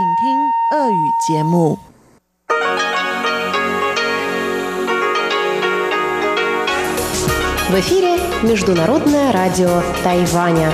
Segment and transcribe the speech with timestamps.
[0.00, 0.04] В
[7.74, 10.72] эфире Международное радио Тайваня.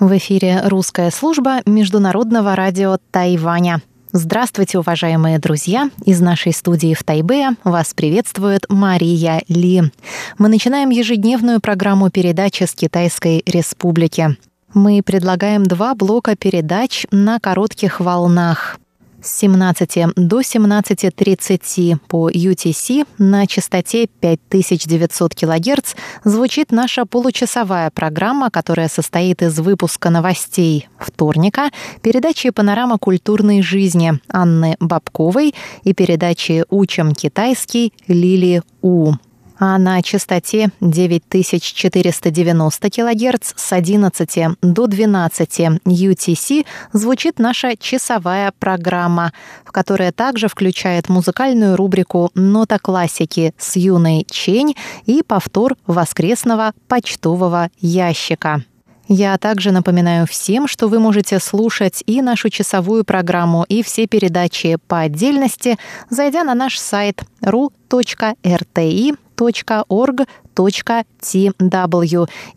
[0.00, 3.82] В эфире русская служба Международного радио Тайваня.
[4.10, 5.90] Здравствуйте, уважаемые друзья!
[6.04, 9.82] Из нашей студии в Тайбе вас приветствует Мария Ли.
[10.38, 14.36] Мы начинаем ежедневную программу передачи с Китайской Республики.
[14.76, 18.78] Мы предлагаем два блока передач на коротких волнах.
[19.22, 28.88] С 17 до 17.30 по UTC на частоте 5900 кГц звучит наша получасовая программа, которая
[28.88, 31.70] состоит из выпуска новостей вторника,
[32.02, 35.54] передачи «Панорама культурной жизни» Анны Бабковой
[35.84, 39.14] и передачи «Учим китайский» Лили У
[39.58, 49.32] а на частоте 9490 кГц с 11 до 12 UTC звучит наша часовая программа,
[49.64, 57.70] в которая также включает музыкальную рубрику «Нота классики» с юной Чень и повтор воскресного почтового
[57.80, 58.62] ящика.
[59.08, 64.78] Я также напоминаю всем, что вы можете слушать и нашу часовую программу, и все передачи
[64.88, 65.78] по отдельности,
[66.10, 69.16] зайдя на наш сайт ru.rti
[69.88, 70.28] org.tw.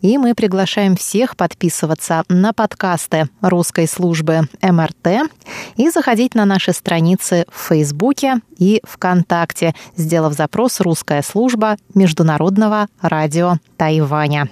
[0.00, 5.30] И мы приглашаем всех подписываться на подкасты русской службы МРТ
[5.76, 13.56] и заходить на наши страницы в Фейсбуке и ВКонтакте, сделав запрос «Русская служба Международного радио
[13.76, 14.48] Тайваня».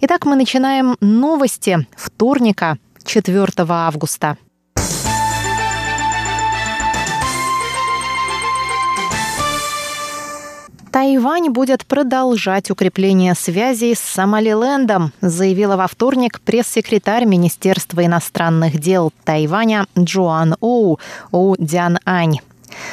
[0.00, 4.36] Итак, мы начинаем новости вторника, 4 августа.
[10.92, 19.86] Тайвань будет продолжать укрепление связей с Сомалилендом, заявила во вторник пресс-секретарь Министерства иностранных дел Тайваня
[19.98, 22.40] Джоан Оу Оу Дян Ань.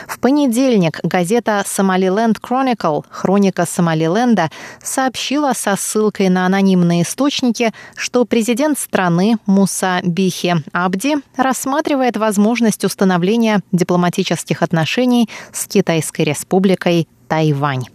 [0.08, 4.50] В понедельник газета «Сомалиленд Chronicle» «Хроника Сомалиленда»
[4.82, 13.62] сообщила со ссылкой на анонимные источники, что президент страны Муса Бихи Абди рассматривает возможность установления
[13.74, 17.86] дипломатических отношений с Китайской республикой Тайвань.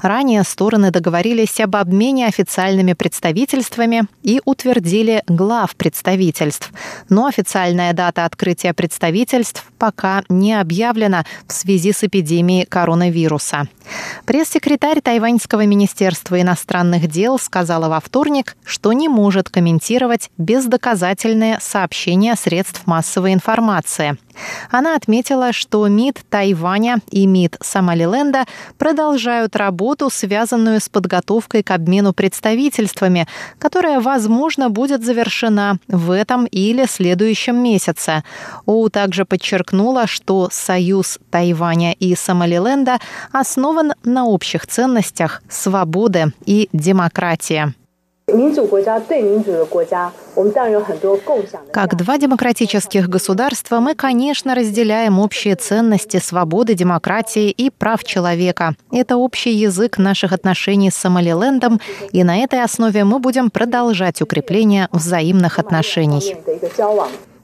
[0.00, 6.72] Ранее стороны договорились об обмене официальными представительствами и утвердили глав представительств.
[7.10, 13.68] Но официальная дата открытия представительств пока не объявлена в связи с эпидемией коронавируса.
[14.24, 22.86] Пресс-секретарь Тайваньского министерства иностранных дел сказала во вторник, что не может комментировать бездоказательные сообщения средств
[22.86, 24.16] массовой информации.
[24.70, 28.44] Она отметила, что МИД Тайваня и МИД Сомалиленда
[28.78, 33.26] продолжают работу, связанную с подготовкой к обмену представительствами,
[33.58, 38.24] которая, возможно, будет завершена в этом или следующем месяце.
[38.66, 42.98] Оу также подчеркнула, что союз Тайваня и Сомалиленда
[43.32, 47.74] основан на общих ценностях свободы и демократии.
[51.72, 58.74] Как два демократических государства мы, конечно, разделяем общие ценности свободы, демократии и прав человека.
[58.92, 61.80] Это общий язык наших отношений с Сомалилендом,
[62.12, 66.36] и на этой основе мы будем продолжать укрепление взаимных отношений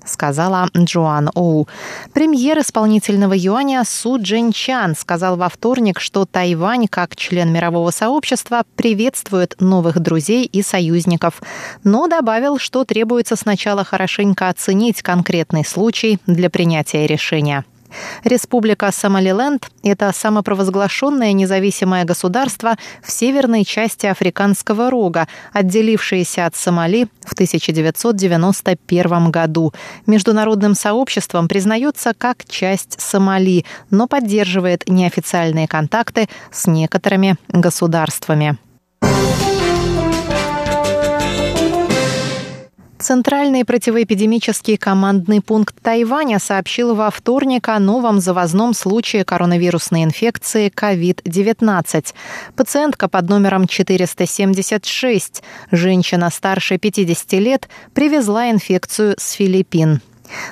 [0.07, 1.69] сказала Джоан Оу.
[2.13, 8.65] Премьер исполнительного юаня Су Джин Чан сказал во вторник, что Тайвань, как член мирового сообщества,
[8.77, 11.43] приветствует новых друзей и союзников,
[11.85, 17.65] но добавил, что требуется сначала хорошенько оценить конкретный случай для принятия решения.
[18.25, 27.33] Республика Сомалиленд– это самопровозглашенное независимое государство в северной части Африканского рога, отделившееся от Сомали в
[27.33, 29.73] 1991 году.
[30.07, 38.57] Международным сообществом признается как часть Сомали, но поддерживает неофициальные контакты с некоторыми государствами.
[43.07, 52.15] Центральный противоэпидемический командный пункт Тайваня сообщил во вторник о новом завозном случае коронавирусной инфекции COVID-19.
[52.57, 60.01] Пациентка под номером 476, женщина старше 50 лет, привезла инфекцию с Филиппин.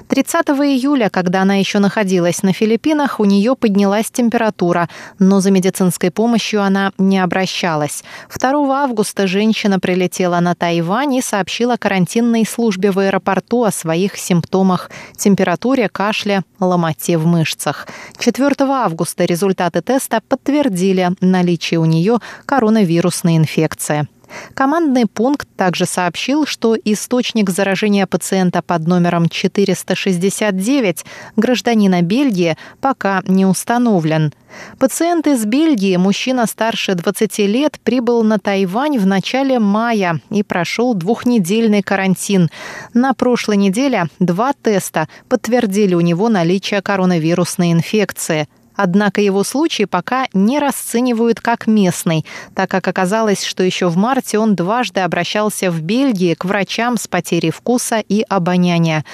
[0.08, 4.88] 30 июля, когда она еще находилась на Филиппинах, у нее поднялась температура,
[5.18, 8.04] но за медицинской помощью она не обращалась.
[8.34, 14.90] 2 августа женщина прилетела на Тайвань и сообщила карантинной службе в аэропорту о своих симптомах–
[15.16, 17.86] температуре, кашле, ломоте в мышцах.
[18.18, 24.08] 4 августа результаты теста подтвердили наличие у нее коронавирусной инфекции.
[24.54, 31.04] Командный пункт также сообщил, что источник заражения пациента под номером 469
[31.36, 34.32] гражданина Бельгии пока не установлен.
[34.78, 40.94] Пациент из Бельгии, мужчина старше 20 лет, прибыл на Тайвань в начале мая и прошел
[40.94, 42.50] двухнедельный карантин.
[42.92, 50.26] На прошлой неделе два теста подтвердили у него наличие коронавирусной инфекции– Однако его случай пока
[50.32, 52.24] не расценивают как местный,
[52.54, 57.06] так как оказалось, что еще в марте он дважды обращался в Бельгии к врачам с
[57.06, 59.04] потерей вкуса и обоняния.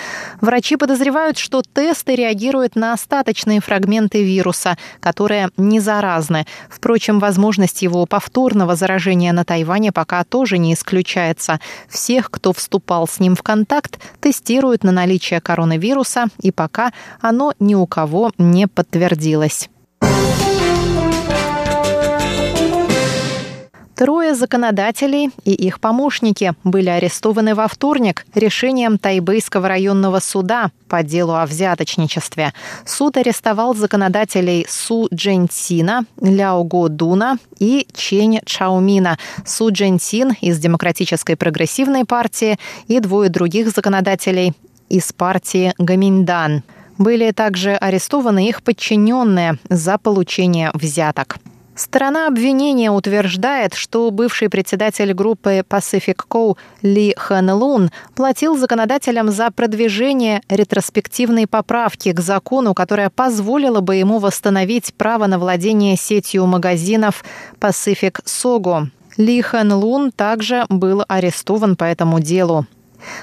[0.41, 6.47] Врачи подозревают, что тесты реагируют на остаточные фрагменты вируса, которые не заразны.
[6.71, 11.61] Впрочем, возможность его повторного заражения на Тайване пока тоже не исключается.
[11.89, 17.75] Всех, кто вступал с ним в контакт, тестируют на наличие коронавируса, и пока оно ни
[17.75, 19.50] у кого не подтвердилось.
[24.00, 31.35] Трое законодателей и их помощники были арестованы во вторник решением Тайбэйского районного суда по делу
[31.35, 32.55] о взяточничестве.
[32.87, 39.19] Суд арестовал законодателей Су Джентина, Ляо Го Дуна и Чень Чаумина.
[39.44, 42.58] Су Джентин из Демократической прогрессивной партии
[42.88, 44.55] и двое других законодателей
[44.88, 46.62] из партии Гаминьдан.
[46.96, 51.37] Были также арестованы их подчиненные за получение взяток.
[51.81, 56.59] Сторона обвинения утверждает, что бывший председатель группы Pacific Co.
[56.82, 64.19] Ли Хэн Лун платил законодателям за продвижение ретроспективной поправки к закону, которая позволила бы ему
[64.19, 67.25] восстановить право на владение сетью магазинов
[67.59, 68.88] Pacific Sogo.
[69.17, 72.67] Ли Хэн Лун также был арестован по этому делу.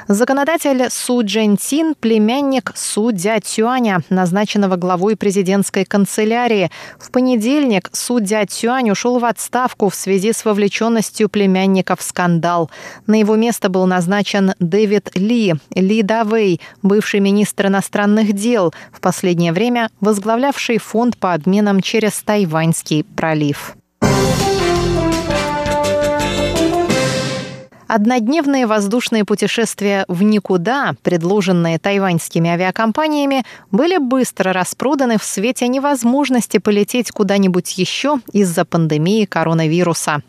[0.08, 6.72] Законодатель Су Джентин– племянник Су Дя Цюаня, назначенного главой президентской канцелярии.
[7.00, 12.70] В понедельник Су Дя Цюань ушел в отставку в связи с вовлеченностью племянника в скандал.
[13.06, 19.52] На его место был назначен Дэвид Ли, Ли Давей, бывший министр иностранных дел, в последнее
[19.52, 23.76] время возглавлявший фонд по обменам через Тайваньский пролив.
[27.88, 37.12] Однодневные воздушные путешествия в никуда, предложенные тайваньскими авиакомпаниями, были быстро распроданы в свете невозможности полететь
[37.12, 40.22] куда-нибудь еще из-за пандемии коронавируса.